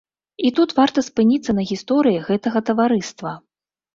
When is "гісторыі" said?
1.73-2.23